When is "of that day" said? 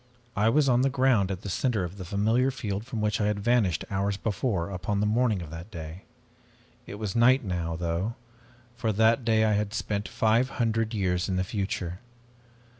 5.43-6.05